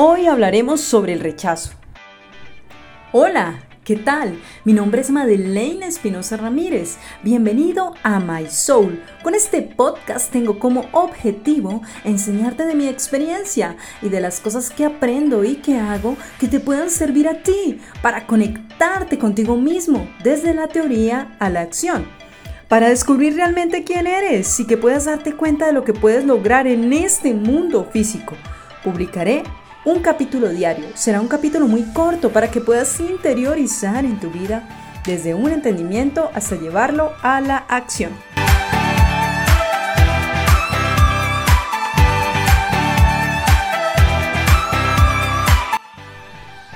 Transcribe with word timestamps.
Hoy 0.00 0.26
hablaremos 0.26 0.80
sobre 0.80 1.12
el 1.12 1.18
rechazo. 1.18 1.72
Hola, 3.10 3.64
¿qué 3.82 3.96
tal? 3.96 4.38
Mi 4.64 4.72
nombre 4.72 5.00
es 5.00 5.10
Madeleine 5.10 5.84
Espinosa 5.84 6.36
Ramírez. 6.36 6.98
Bienvenido 7.24 7.94
a 8.04 8.20
My 8.20 8.48
Soul. 8.48 9.02
Con 9.24 9.34
este 9.34 9.60
podcast 9.60 10.30
tengo 10.30 10.60
como 10.60 10.84
objetivo 10.92 11.82
enseñarte 12.04 12.64
de 12.64 12.76
mi 12.76 12.86
experiencia 12.86 13.76
y 14.00 14.08
de 14.08 14.20
las 14.20 14.38
cosas 14.38 14.70
que 14.70 14.84
aprendo 14.84 15.42
y 15.42 15.56
que 15.56 15.80
hago 15.80 16.16
que 16.38 16.46
te 16.46 16.60
puedan 16.60 16.90
servir 16.90 17.26
a 17.26 17.42
ti 17.42 17.80
para 18.00 18.28
conectarte 18.28 19.18
contigo 19.18 19.56
mismo 19.56 20.08
desde 20.22 20.54
la 20.54 20.68
teoría 20.68 21.36
a 21.40 21.50
la 21.50 21.62
acción 21.62 22.06
para 22.68 22.88
descubrir 22.88 23.34
realmente 23.34 23.82
quién 23.82 24.06
eres 24.06 24.60
y 24.60 24.66
que 24.68 24.76
puedas 24.76 25.06
darte 25.06 25.34
cuenta 25.34 25.66
de 25.66 25.72
lo 25.72 25.82
que 25.82 25.92
puedes 25.92 26.24
lograr 26.24 26.68
en 26.68 26.92
este 26.92 27.34
mundo 27.34 27.88
físico. 27.90 28.36
Publicaré 28.84 29.42
un 29.88 30.00
capítulo 30.00 30.50
diario. 30.50 30.84
Será 30.94 31.18
un 31.18 31.28
capítulo 31.28 31.66
muy 31.66 31.82
corto 31.94 32.30
para 32.30 32.50
que 32.50 32.60
puedas 32.60 33.00
interiorizar 33.00 34.04
en 34.04 34.20
tu 34.20 34.30
vida 34.30 34.68
desde 35.06 35.34
un 35.34 35.50
entendimiento 35.50 36.30
hasta 36.34 36.56
llevarlo 36.56 37.12
a 37.22 37.40
la 37.40 37.56
acción. 37.56 38.12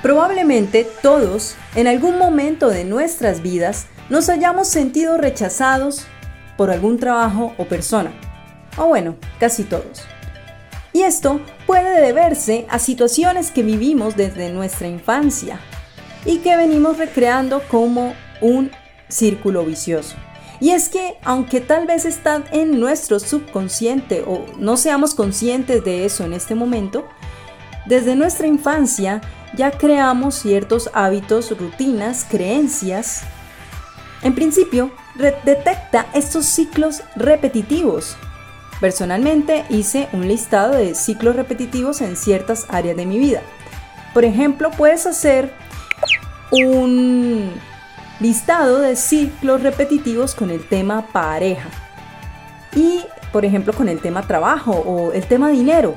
Probablemente 0.01 0.87
todos, 1.03 1.55
en 1.75 1.87
algún 1.87 2.17
momento 2.17 2.69
de 2.69 2.83
nuestras 2.83 3.43
vidas, 3.43 3.85
nos 4.09 4.27
hayamos 4.27 4.67
sentido 4.67 5.17
rechazados 5.17 6.07
por 6.57 6.71
algún 6.71 6.97
trabajo 6.97 7.53
o 7.57 7.65
persona. 7.65 8.11
O 8.77 8.87
bueno, 8.87 9.15
casi 9.39 9.63
todos. 9.63 10.03
Y 10.93 11.01
esto 11.01 11.41
puede 11.65 11.99
deberse 12.01 12.67
a 12.69 12.77
situaciones 12.77 13.49
que 13.49 13.63
vivimos 13.63 14.15
desde 14.15 14.51
nuestra 14.51 14.87
infancia 14.87 15.59
y 16.23 16.37
que 16.37 16.55
venimos 16.55 16.97
recreando 16.97 17.63
como 17.67 18.13
un 18.41 18.71
círculo 19.09 19.65
vicioso. 19.65 20.15
Y 20.59 20.69
es 20.69 20.87
que 20.89 21.17
aunque 21.23 21.59
tal 21.61 21.87
vez 21.87 22.05
están 22.05 22.45
en 22.51 22.79
nuestro 22.79 23.19
subconsciente 23.19 24.23
o 24.25 24.45
no 24.57 24.77
seamos 24.77 25.15
conscientes 25.15 25.83
de 25.83 26.05
eso 26.05 26.23
en 26.23 26.33
este 26.33 26.53
momento, 26.53 27.07
desde 27.87 28.15
nuestra 28.15 28.47
infancia 28.47 29.19
ya 29.55 29.71
creamos 29.71 30.35
ciertos 30.35 30.89
hábitos, 30.93 31.57
rutinas, 31.57 32.25
creencias. 32.29 33.23
En 34.21 34.35
principio, 34.35 34.91
detecta 35.15 36.07
estos 36.13 36.45
ciclos 36.45 37.01
repetitivos 37.15 38.15
Personalmente 38.79 39.65
hice 39.69 40.09
un 40.13 40.27
listado 40.27 40.73
de 40.73 40.95
ciclos 40.95 41.35
repetitivos 41.35 42.01
en 42.01 42.17
ciertas 42.17 42.65
áreas 42.69 42.97
de 42.97 43.05
mi 43.05 43.17
vida. 43.17 43.41
Por 44.13 44.25
ejemplo, 44.25 44.71
puedes 44.71 45.05
hacer 45.05 45.53
un 46.51 47.51
listado 48.19 48.79
de 48.79 48.95
ciclos 48.95 49.63
repetitivos 49.63 50.35
con 50.35 50.49
el 50.49 50.67
tema 50.67 51.07
pareja 51.07 51.69
y, 52.75 53.01
por 53.31 53.45
ejemplo, 53.45 53.73
con 53.73 53.89
el 53.89 53.99
tema 53.99 54.27
trabajo 54.27 54.71
o 54.71 55.13
el 55.13 55.25
tema 55.25 55.49
dinero. 55.49 55.95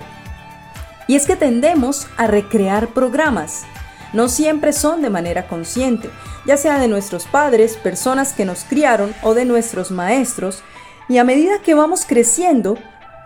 Y 1.06 1.14
es 1.14 1.27
que 1.27 1.36
tendemos 1.36 2.08
a 2.16 2.27
recrear 2.27 2.88
programas. 2.88 3.64
No 4.12 4.28
siempre 4.28 4.72
son 4.72 5.02
de 5.02 5.10
manera 5.10 5.47
consciente, 5.47 6.10
ya 6.47 6.56
sea 6.56 6.78
de 6.78 6.88
nuestros 6.88 7.27
padres, 7.27 7.77
personas 7.77 8.32
que 8.32 8.44
nos 8.44 8.64
criaron 8.64 9.14
o 9.22 9.34
de 9.34 9.44
nuestros 9.44 9.91
maestros, 9.91 10.62
y 11.09 11.19
a 11.19 11.25
medida 11.25 11.61
que 11.62 11.75
vamos 11.75 12.05
creciendo, 12.05 12.77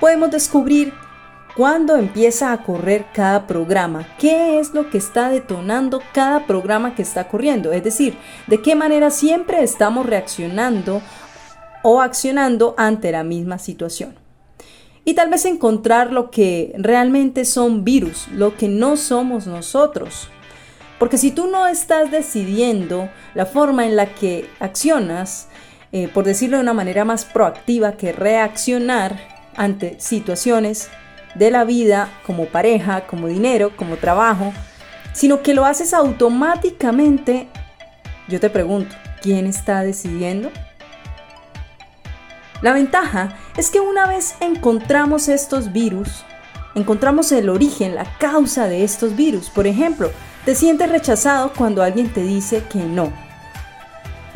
podemos 0.01 0.31
descubrir 0.31 0.93
cuándo 1.57 1.97
empieza 1.97 2.53
a 2.53 2.63
correr 2.63 3.07
cada 3.13 3.47
programa, 3.47 4.07
qué 4.19 4.59
es 4.59 4.75
lo 4.75 4.91
que 4.91 4.99
está 4.99 5.31
detonando 5.31 6.03
cada 6.13 6.47
programa 6.47 6.95
que 6.95 7.03
está 7.03 7.29
corriendo, 7.29 7.73
es 7.73 7.83
decir, 7.83 8.17
de 8.47 8.61
qué 8.63 8.75
manera 8.75 9.11
siempre 9.11 9.63
estamos 9.63 10.07
reaccionando 10.07 11.03
o 11.83 12.01
accionando 12.01 12.75
ante 12.77 13.13
la 13.13 13.25
misma 13.25 13.59
situación. 13.59 14.15
Y 15.05 15.15
tal 15.15 15.31
vez 15.31 15.47
encontrar 15.47 16.13
lo 16.13 16.31
que 16.31 16.75
realmente 16.77 17.45
son 17.45 17.85
virus, 17.85 18.29
lo 18.29 18.57
que 18.57 18.69
no 18.69 18.97
somos 18.97 19.47
nosotros. 19.47 20.29
Porque 20.99 21.17
si 21.17 21.31
tú 21.31 21.47
no 21.47 21.67
estás 21.67 22.11
decidiendo 22.11 23.09
la 23.35 23.47
forma 23.47 23.87
en 23.87 23.97
la 23.97 24.15
que 24.15 24.47
accionas, 24.61 25.49
eh, 25.93 26.09
por 26.09 26.25
decirlo 26.25 26.57
de 26.57 26.63
una 26.63 26.75
manera 26.75 27.05
más 27.05 27.25
proactiva 27.25 27.93
que 27.93 28.13
reaccionar 28.13 29.19
ante 29.57 29.99
situaciones 29.99 30.89
de 31.35 31.51
la 31.51 31.65
vida 31.65 32.09
como 32.27 32.47
pareja, 32.47 33.07
como 33.07 33.27
dinero, 33.27 33.77
como 33.77 33.97
trabajo, 33.97 34.53
sino 35.13 35.43
que 35.43 35.55
lo 35.55 35.65
haces 35.65 35.93
automáticamente, 35.93 37.49
yo 38.29 38.39
te 38.39 38.51
pregunto, 38.51 38.95
¿quién 39.21 39.47
está 39.47 39.83
decidiendo? 39.83 40.51
La 42.63 42.73
ventaja 42.73 43.37
es 43.57 43.71
que 43.71 43.81
una 43.81 44.07
vez 44.07 44.35
encontramos 44.41 45.29
estos 45.29 45.73
virus, 45.73 46.25
encontramos 46.75 47.33
el 47.33 47.49
origen, 47.49 47.95
la 47.95 48.05
causa 48.19 48.69
de 48.69 48.85
estos 48.85 49.17
virus. 49.17 49.51
Por 49.51 49.67
ejemplo, 49.67 50.11
te 50.45 50.55
sientes 50.55 50.91
rechazado 50.91 51.53
cuando 51.57 51.83
alguien 51.83 52.13
te 52.13 52.23
dice 52.23 52.63
que 52.71 52.79
no 52.79 53.13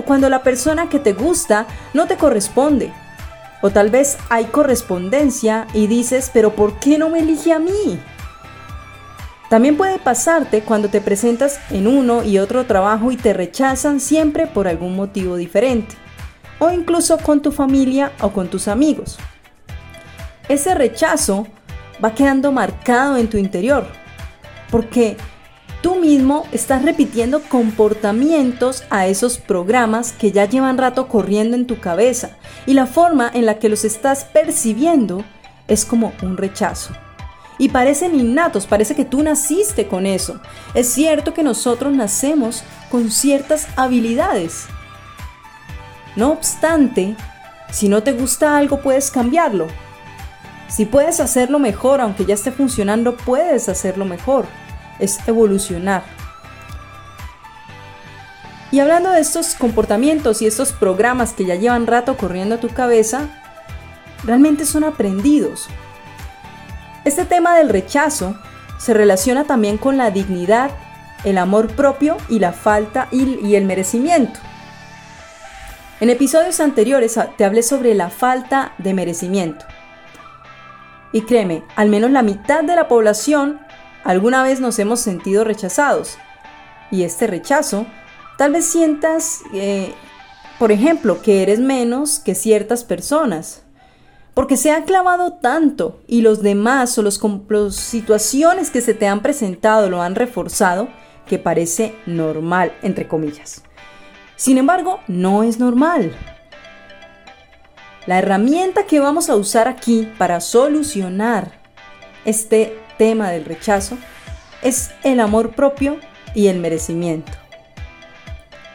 cuando 0.05 0.29
la 0.29 0.43
persona 0.43 0.89
que 0.89 0.99
te 0.99 1.13
gusta 1.13 1.67
no 1.93 2.07
te 2.07 2.17
corresponde. 2.17 2.93
O 3.63 3.71
tal 3.71 3.91
vez 3.91 4.19
hay 4.29 4.45
correspondencia 4.45 5.67
y 5.73 5.87
dices, 5.87 6.31
pero 6.33 6.55
¿por 6.55 6.79
qué 6.79 6.99
no 6.99 7.09
me 7.09 7.21
elige 7.21 7.53
a 7.53 7.59
mí? 7.59 7.99
También 9.49 9.77
puede 9.77 9.99
pasarte 9.99 10.63
cuando 10.63 10.89
te 10.89 11.01
presentas 11.01 11.61
en 11.71 11.87
uno 11.87 12.25
y 12.25 12.39
otro 12.39 12.67
trabajo 12.67 13.13
y 13.13 13.17
te 13.17 13.33
rechazan 13.33 14.01
siempre 14.01 14.47
por 14.47 14.69
algún 14.69 14.97
motivo 14.97 15.37
diferente. 15.37 15.95
O 16.59 16.71
incluso 16.71 17.19
con 17.19 17.41
tu 17.41 17.53
familia 17.53 18.13
o 18.21 18.31
con 18.31 18.49
tus 18.49 18.69
amigos. 18.69 19.19
Ese 20.49 20.75
rechazo 20.75 21.47
va 22.05 22.15
quedando 22.15 22.53
marcado 22.53 23.17
en 23.17 23.29
tu 23.29 23.37
interior. 23.37 23.87
Porque 24.71 25.17
tú 25.85 25.97
mismo 25.97 26.47
estás 26.51 26.83
repitiendo 26.83 27.43
comportamientos 27.43 28.85
a 28.89 29.07
esos 29.07 29.37
programas 29.37 30.13
que 30.13 30.33
ya 30.33 30.47
llevan 30.47 30.79
rato 30.79 31.09
corriendo 31.09 31.59
en 31.59 31.67
tu 31.67 31.79
cabeza 31.79 32.39
y 32.65 32.73
la 32.73 32.87
forma 32.87 33.31
en 33.35 33.45
la 33.45 33.59
que 33.59 33.69
los 33.69 33.85
estás 33.85 34.25
percibiendo 34.25 35.23
es 35.69 35.85
como 35.85 36.15
un 36.23 36.39
rechazo. 36.39 36.95
Y 37.59 37.69
parecen 37.69 38.19
innatos, 38.19 38.67
parece 38.67 38.95
que 38.95 39.05
tú 39.05 39.23
naciste 39.23 39.87
con 39.87 40.07
eso. 40.07 40.41
Es 40.73 40.89
cierto 40.89 41.35
que 41.35 41.43
nosotros 41.43 41.93
nacemos 41.93 42.65
con 42.91 43.11
ciertas 43.11 43.69
habilidades. 43.77 44.65
No 46.17 46.31
obstante, 46.31 47.15
si 47.71 47.91
no 47.91 48.03
te 48.03 48.13
gusta 48.13 48.57
algo 48.57 48.81
puedes 48.81 49.11
cambiarlo. 49.11 49.67
Si 50.67 50.87
puedes 50.87 51.21
hacerlo 51.21 51.59
mejor, 51.59 52.01
aunque 52.01 52.25
ya 52.25 52.33
esté 52.33 52.53
funcionando, 52.53 53.19
puedes 53.19 53.69
hacerlo 53.69 54.07
mejor 54.07 54.47
es 54.99 55.19
evolucionar. 55.27 56.03
Y 58.71 58.81
hablando 58.81 59.11
de 59.11 59.21
estos 59.21 59.55
comportamientos 59.55 60.43
y 60.43 60.47
estos 60.47 60.73
programas 60.73 61.33
que 61.33 61.45
ya 61.45 61.55
llevan 61.55 61.87
rato 61.87 62.17
corriendo 62.17 62.57
a 62.57 62.59
tu 62.59 62.69
cabeza, 62.69 63.29
realmente 64.25 64.67
son 64.67 64.83
aprendidos. 64.83 65.69
Este 67.05 67.25
tema 67.25 67.57
del 67.57 67.69
rechazo 67.69 68.37
se 68.79 68.93
relaciona 68.95 69.45
también 69.45 69.79
con 69.79 69.97
la 69.97 70.11
dignidad, 70.11 70.71
el 71.23 71.39
amor 71.39 71.69
propio 71.77 72.17
y 72.29 72.39
la 72.39 72.53
falta 72.53 73.09
y, 73.11 73.55
el 73.55 73.65
merecimiento. 73.65 74.41
En 76.01 76.11
episodios 76.11 76.61
anteriores 76.61 77.19
te 77.37 77.45
hablé 77.45 77.63
sobre 77.63 77.95
la 77.95 78.11
falta 78.11 78.73
de 78.79 78.93
merecimiento. 78.93 79.65
Y 81.13 81.23
créeme, 81.23 81.63
al 81.77 81.89
menos 81.89 82.11
la 82.11 82.23
mitad 82.23 82.65
de 82.65 82.75
la 82.75 82.89
población 82.89 83.61
Alguna 84.05 84.43
vez 84.43 84.61
nos 84.61 84.79
hemos 84.79 85.01
sentido 85.01 85.45
rechazados 85.45 86.19
y 86.91 87.05
este 87.05 87.27
rechazo 87.27 87.87
tal 88.37 88.53
vez 88.53 88.67
sientas, 88.67 89.41
eh, 89.55 89.95
por 90.59 90.73
ejemplo, 90.73 91.23
que 91.23 91.43
eres 91.43 91.59
menos 91.59 92.19
que 92.19 92.35
ciertas 92.35 92.85
personas. 92.85 93.63
Porque 94.35 94.57
se 94.57 94.73
ha 94.73 94.85
clavado 94.85 95.35
tanto 95.35 96.01
y 96.07 96.21
los 96.21 96.43
demás 96.43 96.99
o 96.99 97.03
las 97.03 97.21
situaciones 97.71 98.71
que 98.71 98.81
se 98.81 98.93
te 98.93 99.07
han 99.07 99.23
presentado 99.23 99.89
lo 99.89 100.03
han 100.03 100.17
reforzado 100.17 100.89
que 101.27 101.39
parece 101.39 101.95
normal, 102.05 102.73
entre 102.83 103.09
comillas. 103.09 103.63
Sin 104.37 104.59
embargo, 104.59 105.01
no 105.07 105.45
es 105.45 105.59
normal. 105.59 106.13
La 108.07 108.19
herramienta 108.19 108.87
que 108.87 109.01
vamos 109.01 109.31
a 109.31 109.37
usar 109.37 109.69
aquí 109.69 110.13
para 110.19 110.41
solucionar 110.41 111.63
este 112.25 112.84
tema 112.99 113.31
del 113.31 113.45
rechazo 113.45 113.99
es 114.63 114.91
el 115.03 115.21
amor 115.21 115.51
propio 115.51 115.99
y 116.35 116.49
el 116.49 116.59
merecimiento. 116.59 117.33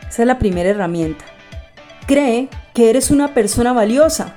Esa 0.07 0.23
es 0.23 0.27
la 0.27 0.39
primera 0.39 0.69
herramienta. 0.69 1.25
Cree 2.05 2.49
que 2.73 2.89
eres 2.89 3.11
una 3.11 3.33
persona 3.33 3.73
valiosa. 3.73 4.35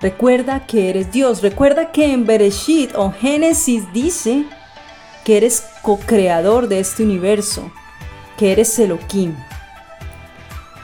Recuerda 0.00 0.66
que 0.66 0.90
eres 0.90 1.10
Dios. 1.10 1.42
Recuerda 1.42 1.92
que 1.92 2.12
en 2.12 2.26
Bereshit 2.26 2.94
o 2.94 3.12
Génesis 3.12 3.84
dice 3.92 4.44
que 5.24 5.36
eres 5.36 5.64
co-creador 5.82 6.68
de 6.68 6.80
este 6.80 7.02
universo, 7.02 7.70
que 8.36 8.52
eres 8.52 8.78
Elohim. 8.78 9.34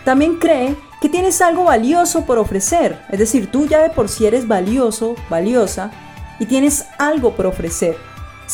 También 0.04 0.36
cree 0.36 0.76
que 1.00 1.08
tienes 1.08 1.40
algo 1.40 1.64
valioso 1.64 2.24
por 2.24 2.38
ofrecer, 2.38 2.98
es 3.10 3.18
decir, 3.18 3.50
tú 3.50 3.66
ya 3.66 3.82
de 3.82 3.90
por 3.90 4.08
sí 4.08 4.26
eres 4.26 4.48
valioso, 4.48 5.16
valiosa, 5.28 5.90
y 6.38 6.46
tienes 6.46 6.86
algo 6.98 7.36
por 7.36 7.46
ofrecer. 7.46 7.96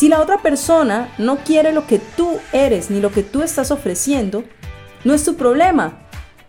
Si 0.01 0.09
la 0.09 0.23
otra 0.23 0.39
persona 0.39 1.13
no 1.19 1.41
quiere 1.45 1.75
lo 1.75 1.87
que 1.87 1.99
tú 1.99 2.41
eres 2.55 2.91
ni 2.91 3.03
lo 3.03 3.13
que 3.13 3.23
tú 3.23 3.43
estás 3.43 3.71
ofreciendo, 3.71 4.45
no 5.05 5.13
es 5.13 5.27
tu 5.27 5.37
problema. 5.37 5.99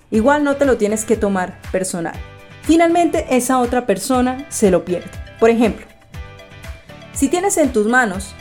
Igual 0.09 0.45
no 0.45 0.55
te 0.55 0.63
lo 0.63 0.77
tienes 0.77 1.03
que 1.03 1.17
tomar 1.17 1.59
personal. 1.69 2.13
Finalmente 2.61 3.25
esa 3.29 3.59
otra 3.59 3.85
persona 3.85 4.45
se 4.47 4.71
lo 4.71 4.85
pierde. 4.85 5.11
Por 5.37 5.49
ejemplo, 5.49 5.85
si 7.11 7.27
tienes 7.27 7.57
en 7.57 7.73
tus 7.73 7.87
manos 7.87 8.33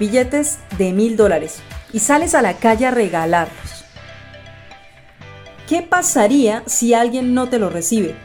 billetes 0.00 0.58
de 0.76 0.90
mil 0.92 1.16
dólares 1.16 1.60
y 1.92 2.00
sales 2.00 2.34
a 2.34 2.42
la 2.42 2.54
calle 2.54 2.86
a 2.86 2.90
regalarlos, 2.90 3.84
¿qué 5.68 5.82
pasaría 5.82 6.64
si 6.66 6.94
alguien 6.94 7.32
no 7.32 7.48
te 7.48 7.60
lo 7.60 7.70
recibe? 7.70 8.16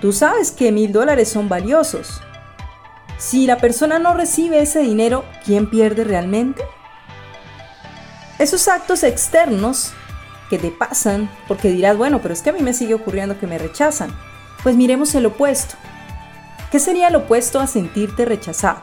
Tú 0.00 0.12
sabes 0.12 0.52
que 0.52 0.70
mil 0.70 0.92
dólares 0.92 1.30
son 1.30 1.48
valiosos. 1.48 2.20
Si 3.26 3.44
la 3.44 3.56
persona 3.56 3.98
no 3.98 4.14
recibe 4.14 4.60
ese 4.60 4.78
dinero, 4.78 5.24
¿quién 5.44 5.68
pierde 5.68 6.04
realmente? 6.04 6.62
Esos 8.38 8.68
actos 8.68 9.02
externos 9.02 9.94
que 10.48 10.60
te 10.60 10.70
pasan, 10.70 11.28
porque 11.48 11.70
dirás, 11.70 11.96
bueno, 11.96 12.22
pero 12.22 12.32
es 12.32 12.40
que 12.40 12.50
a 12.50 12.52
mí 12.52 12.60
me 12.60 12.72
sigue 12.72 12.94
ocurriendo 12.94 13.36
que 13.36 13.48
me 13.48 13.58
rechazan. 13.58 14.14
Pues 14.62 14.76
miremos 14.76 15.12
el 15.16 15.26
opuesto. 15.26 15.74
¿Qué 16.70 16.78
sería 16.78 17.08
el 17.08 17.16
opuesto 17.16 17.58
a 17.58 17.66
sentirte 17.66 18.26
rechazado? 18.26 18.80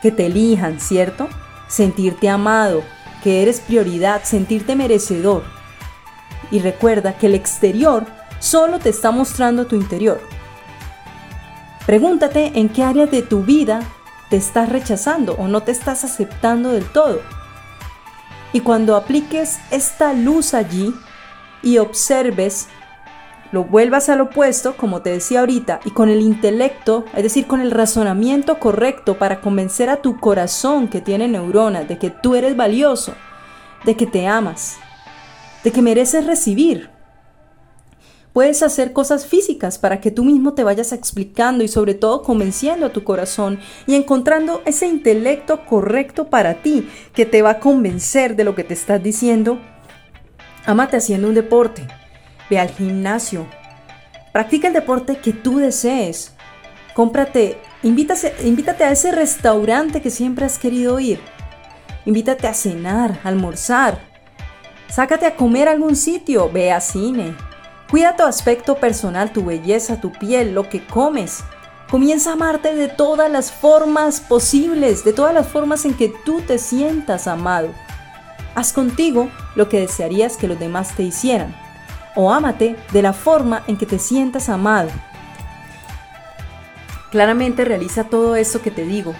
Que 0.00 0.10
te 0.10 0.24
elijan, 0.24 0.80
¿cierto? 0.80 1.28
Sentirte 1.68 2.30
amado, 2.30 2.82
que 3.22 3.42
eres 3.42 3.60
prioridad, 3.60 4.24
sentirte 4.24 4.74
merecedor. 4.74 5.44
Y 6.50 6.60
recuerda 6.60 7.18
que 7.18 7.26
el 7.26 7.34
exterior 7.34 8.06
solo 8.38 8.78
te 8.78 8.88
está 8.88 9.10
mostrando 9.10 9.66
tu 9.66 9.76
interior. 9.76 10.37
Pregúntate 11.88 12.52
en 12.56 12.68
qué 12.68 12.82
área 12.82 13.06
de 13.06 13.22
tu 13.22 13.44
vida 13.44 13.80
te 14.28 14.36
estás 14.36 14.68
rechazando 14.68 15.32
o 15.38 15.48
no 15.48 15.62
te 15.62 15.72
estás 15.72 16.04
aceptando 16.04 16.72
del 16.72 16.84
todo. 16.84 17.22
Y 18.52 18.60
cuando 18.60 18.94
apliques 18.94 19.58
esta 19.70 20.12
luz 20.12 20.52
allí 20.52 20.92
y 21.62 21.78
observes, 21.78 22.68
lo 23.52 23.64
vuelvas 23.64 24.10
al 24.10 24.20
opuesto, 24.20 24.76
como 24.76 25.00
te 25.00 25.08
decía 25.08 25.40
ahorita, 25.40 25.80
y 25.86 25.92
con 25.92 26.10
el 26.10 26.20
intelecto, 26.20 27.06
es 27.16 27.22
decir, 27.22 27.46
con 27.46 27.62
el 27.62 27.70
razonamiento 27.70 28.58
correcto 28.60 29.16
para 29.16 29.40
convencer 29.40 29.88
a 29.88 30.02
tu 30.02 30.20
corazón 30.20 30.88
que 30.88 31.00
tiene 31.00 31.26
neuronas 31.26 31.88
de 31.88 31.96
que 31.96 32.10
tú 32.10 32.34
eres 32.34 32.54
valioso, 32.54 33.14
de 33.86 33.96
que 33.96 34.06
te 34.06 34.26
amas, 34.26 34.76
de 35.64 35.72
que 35.72 35.80
mereces 35.80 36.26
recibir, 36.26 36.97
Puedes 38.38 38.62
hacer 38.62 38.92
cosas 38.92 39.26
físicas 39.26 39.78
para 39.78 40.00
que 40.00 40.12
tú 40.12 40.22
mismo 40.22 40.54
te 40.54 40.62
vayas 40.62 40.92
explicando 40.92 41.64
y 41.64 41.66
sobre 41.66 41.94
todo 41.94 42.22
convenciendo 42.22 42.86
a 42.86 42.92
tu 42.92 43.02
corazón 43.02 43.58
y 43.84 43.96
encontrando 43.96 44.62
ese 44.64 44.86
intelecto 44.86 45.66
correcto 45.66 46.28
para 46.28 46.62
ti 46.62 46.88
que 47.14 47.26
te 47.26 47.42
va 47.42 47.50
a 47.50 47.58
convencer 47.58 48.36
de 48.36 48.44
lo 48.44 48.54
que 48.54 48.62
te 48.62 48.74
estás 48.74 49.02
diciendo. 49.02 49.58
Amate 50.66 50.98
haciendo 50.98 51.26
un 51.26 51.34
deporte. 51.34 51.88
Ve 52.48 52.60
al 52.60 52.68
gimnasio. 52.68 53.44
Practica 54.32 54.68
el 54.68 54.74
deporte 54.74 55.16
que 55.16 55.32
tú 55.32 55.58
desees. 55.58 56.32
Cómprate, 56.94 57.58
invítate, 57.82 58.32
invítate 58.44 58.84
a 58.84 58.92
ese 58.92 59.10
restaurante 59.10 60.00
que 60.00 60.10
siempre 60.10 60.46
has 60.46 60.60
querido 60.60 61.00
ir. 61.00 61.18
Invítate 62.04 62.46
a 62.46 62.54
cenar, 62.54 63.18
almorzar. 63.24 63.98
Sácate 64.88 65.26
a 65.26 65.34
comer 65.34 65.66
a 65.66 65.72
algún 65.72 65.96
sitio. 65.96 66.48
Ve 66.52 66.70
a 66.70 66.80
cine 66.80 67.47
Cuida 67.90 68.16
tu 68.16 68.22
aspecto 68.22 68.74
personal, 68.74 69.32
tu 69.32 69.44
belleza, 69.46 69.98
tu 69.98 70.12
piel, 70.12 70.54
lo 70.54 70.68
que 70.68 70.84
comes. 70.84 71.42
Comienza 71.90 72.30
a 72.30 72.32
amarte 72.34 72.74
de 72.74 72.88
todas 72.88 73.30
las 73.30 73.50
formas 73.50 74.20
posibles, 74.20 75.04
de 75.04 75.14
todas 75.14 75.32
las 75.32 75.48
formas 75.48 75.86
en 75.86 75.94
que 75.94 76.12
tú 76.24 76.42
te 76.42 76.58
sientas 76.58 77.26
amado. 77.26 77.70
Haz 78.54 78.74
contigo 78.74 79.30
lo 79.54 79.70
que 79.70 79.80
desearías 79.80 80.36
que 80.36 80.48
los 80.48 80.58
demás 80.58 80.94
te 80.96 81.02
hicieran. 81.02 81.56
O 82.14 82.30
ámate 82.30 82.76
de 82.92 83.02
la 83.02 83.14
forma 83.14 83.62
en 83.66 83.78
que 83.78 83.86
te 83.86 83.98
sientas 83.98 84.50
amado. 84.50 84.90
Claramente 87.10 87.64
realiza 87.64 88.04
todo 88.04 88.36
esto 88.36 88.60
que 88.60 88.70
te 88.70 88.84
digo 88.84 89.14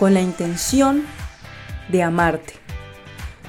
con 0.00 0.12
la 0.12 0.22
intención 0.22 1.06
de 1.88 2.02
amarte. 2.02 2.54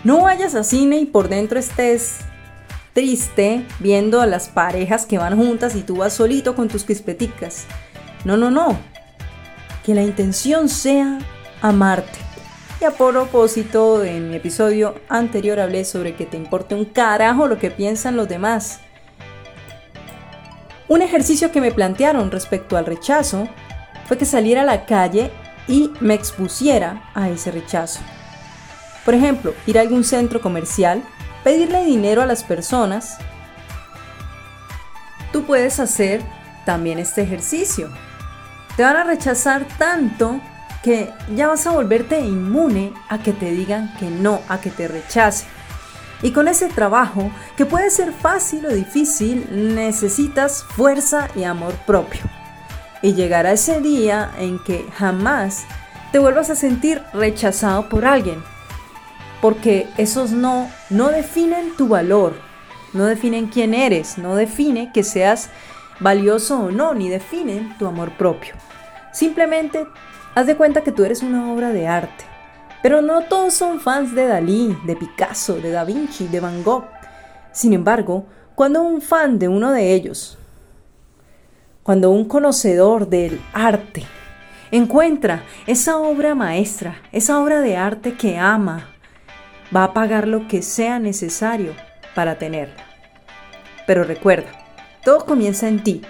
No 0.04 0.22
vayas 0.22 0.54
a 0.54 0.64
cine 0.64 0.98
y 0.98 1.06
por 1.06 1.28
dentro 1.28 1.58
estés 1.58 2.20
triste 2.94 3.66
viendo 3.80 4.22
a 4.22 4.26
las 4.26 4.50
parejas 4.50 5.06
que 5.06 5.18
van 5.18 5.38
juntas 5.38 5.76
y 5.76 5.82
tú 5.82 5.98
vas 5.98 6.14
solito 6.14 6.56
con 6.56 6.68
tus 6.68 6.84
crispeticas. 6.84 7.66
No, 8.26 8.38
no, 8.38 8.52
no. 8.52 8.78
Que 9.86 9.94
la 9.94 10.04
intención 10.04 10.70
sea 10.70 11.20
amarte. 11.62 12.20
Y 12.82 12.86
a 12.86 12.92
propósito, 12.92 14.04
en 14.04 14.30
mi 14.30 14.38
episodio 14.38 14.96
anterior 15.10 15.60
hablé 15.60 15.84
sobre 15.84 16.16
que 16.16 16.26
te 16.26 16.38
importe 16.38 16.76
un 16.76 16.86
carajo 16.86 17.48
lo 17.48 17.60
que 17.60 17.72
piensan 17.72 18.16
los 18.16 18.30
demás. 18.30 18.80
Un 20.88 21.02
ejercicio 21.02 21.52
que 21.52 21.62
me 21.62 21.72
plantearon 21.72 22.32
respecto 22.32 22.78
al 22.78 22.86
rechazo 22.86 23.48
fue 24.08 24.18
que 24.18 24.26
saliera 24.26 24.62
a 24.62 24.66
la 24.66 24.86
calle 24.86 25.30
y 25.68 25.92
me 26.00 26.16
expusiera 26.16 27.12
a 27.14 27.30
ese 27.30 27.52
rechazo. 27.52 28.00
Por 29.06 29.14
ejemplo, 29.14 29.54
ir 29.68 29.78
a 29.78 29.82
algún 29.82 30.04
centro 30.04 30.42
comercial 30.42 31.04
pedirle 31.44 31.86
dinero 31.86 32.22
a 32.22 32.26
las 32.26 32.44
personas, 32.44 33.18
tú 35.32 35.46
puedes 35.46 35.80
hacer 35.80 36.22
también 36.66 37.00
este 37.00 37.22
ejercicio. 37.22 37.90
Te 38.76 38.84
van 38.84 38.98
a 38.98 39.04
rechazar 39.04 39.66
tanto 39.78 40.40
que 40.84 41.12
ya 41.36 41.48
vas 41.48 41.68
a 41.68 41.72
volverte 41.72 42.20
inmune 42.20 42.94
a 43.10 43.20
que 43.20 43.34
te 43.34 43.52
digan 43.52 43.94
que 43.98 44.10
no, 44.10 44.42
a 44.48 44.62
que 44.62 44.72
te 44.72 44.88
rechacen. 44.88 45.48
Y 46.22 46.32
con 46.32 46.48
ese 46.48 46.68
trabajo, 46.68 47.32
que 47.56 47.66
puede 47.66 47.90
ser 47.90 48.12
fácil 48.12 48.66
o 48.66 48.70
difícil, 48.70 49.76
necesitas 49.76 50.64
fuerza 50.64 51.30
y 51.36 51.44
amor 51.44 51.74
propio. 51.86 52.22
Y 53.02 53.14
llegará 53.14 53.54
ese 53.54 53.80
día 53.80 54.32
en 54.38 54.60
que 54.60 54.86
jamás 54.98 55.64
te 56.12 56.20
vuelvas 56.20 56.50
a 56.50 56.56
sentir 56.56 57.02
rechazado 57.14 57.88
por 57.88 58.06
alguien, 58.06 58.44
porque 59.42 59.88
esos 59.98 60.32
no 60.32 60.70
no 60.90 61.10
definen 61.10 61.76
tu 61.78 61.88
valor, 61.88 62.34
no 62.94 63.06
definen 63.06 63.48
quién 63.48 63.74
eres, 63.74 64.18
no 64.18 64.36
define 64.36 64.92
que 64.92 65.04
seas 65.04 65.50
valioso 66.00 66.60
o 66.60 66.72
no, 66.72 66.94
ni 66.94 67.10
definen 67.10 67.78
tu 67.78 67.88
amor 67.88 68.12
propio. 68.12 68.56
Simplemente 69.12 69.86
haz 70.36 70.48
de 70.48 70.56
cuenta 70.56 70.82
que 70.82 70.92
tú 70.92 71.04
eres 71.04 71.22
una 71.24 71.52
obra 71.52 71.70
de 71.70 71.88
arte. 71.88 72.26
Pero 72.82 73.02
no 73.02 73.24
todos 73.24 73.54
son 73.54 73.82
fans 73.82 74.16
de 74.16 74.26
Dalí, 74.26 74.78
de 74.86 74.96
Picasso, 74.96 75.56
de 75.56 75.72
Da 75.72 75.84
Vinci, 75.84 76.28
de 76.28 76.40
Van 76.40 76.64
Gogh. 76.64 76.86
Sin 77.52 77.74
embargo, 77.74 78.26
cuando 78.56 78.82
un 78.82 79.02
fan 79.02 79.38
de 79.38 79.50
uno 79.50 79.72
de 79.72 79.94
ellos, 79.94 80.38
cuando 81.84 82.12
un 82.12 82.26
conocedor 82.26 83.10
del 83.10 83.42
arte 83.52 84.06
encuentra 84.72 85.44
esa 85.68 85.98
obra 85.98 86.36
maestra, 86.36 87.02
esa 87.12 87.42
obra 87.42 87.60
de 87.60 87.76
arte 87.76 88.14
que 88.14 88.38
ama, 88.38 88.88
va 89.76 89.84
a 89.84 89.94
pagar 89.94 90.28
lo 90.28 90.48
que 90.48 90.62
sea 90.62 91.00
necesario 91.00 91.76
para 92.16 92.38
tenerla. 92.38 92.84
Pero 93.86 94.04
recuerda, 94.04 94.50
todo 95.04 95.26
comienza 95.26 95.68
en 95.68 95.84
ti, 95.84 96.02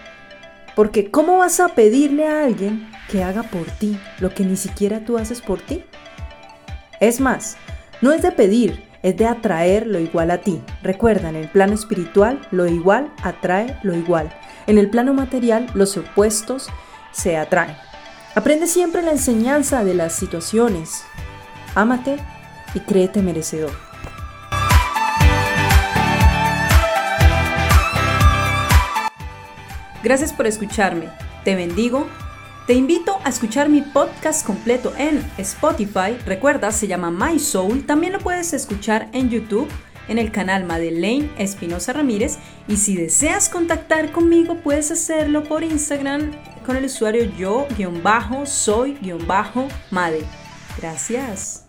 porque 0.76 1.12
¿cómo 1.12 1.38
vas 1.38 1.60
a 1.60 1.70
pedirle 1.70 2.28
a 2.28 2.44
alguien 2.44 2.90
que 3.10 3.24
haga 3.24 3.44
por 3.44 3.66
ti 3.66 4.00
lo 4.20 4.34
que 4.34 4.44
ni 4.44 4.56
siquiera 4.56 5.06
tú 5.06 5.18
haces 5.18 5.42
por 5.42 5.62
ti? 5.62 5.84
Es 7.00 7.20
más, 7.20 7.58
no 8.02 8.12
es 8.12 8.22
de 8.22 8.32
pedir, 8.32 8.84
es 9.04 9.16
de 9.18 9.26
atraer 9.26 9.88
lo 9.88 10.00
igual 10.00 10.32
a 10.32 10.40
ti. 10.40 10.62
Recuerda, 10.84 11.30
en 11.30 11.36
el 11.36 11.48
plano 11.48 11.74
espiritual, 11.74 12.42
lo 12.52 12.68
igual 12.68 13.14
atrae 13.24 13.78
lo 13.84 13.96
igual. 13.96 14.30
En 14.68 14.78
el 14.78 14.90
plano 14.90 15.14
material, 15.14 15.68
los 15.74 15.96
opuestos 15.98 16.70
se 17.12 17.38
atraen. 17.38 17.76
Aprende 18.36 18.68
siempre 18.68 19.02
la 19.02 19.12
enseñanza 19.12 19.84
de 19.84 19.94
las 19.94 20.14
situaciones. 20.14 21.04
Ámate 21.76 22.18
y 22.74 22.80
créete 22.82 23.22
merecedor. 23.22 23.72
Gracias 30.04 30.34
por 30.34 30.48
escucharme. 30.48 31.10
Te 31.44 31.56
bendigo. 31.56 32.08
Te 32.68 32.74
invito 32.74 33.18
a 33.24 33.30
escuchar 33.30 33.68
mi 33.68 33.82
podcast 33.82 34.46
completo 34.46 34.94
en 34.98 35.26
Spotify. 35.38 36.18
Recuerda, 36.26 36.72
se 36.72 36.88
llama 36.88 37.10
My 37.10 37.40
Soul. 37.40 37.86
También 37.86 38.14
lo 38.14 38.20
puedes 38.20 38.54
escuchar 38.54 39.10
en 39.12 39.30
YouTube 39.30 39.68
en 40.08 40.18
el 40.18 40.32
canal 40.32 40.66
Madeleine 40.66 41.32
Espinosa 41.38 41.94
Ramírez 41.94 42.38
y 42.68 42.78
si 42.78 42.96
deseas 42.96 43.48
contactar 43.48 44.12
conmigo 44.12 44.56
puedes 44.56 44.92
hacerlo 44.92 45.44
por 45.44 45.64
Instagram 45.64 46.32
con 46.66 46.76
el 46.76 46.86
usuario 46.86 47.24
yo-soy-made. 47.38 47.66
Gracias. 50.78 51.69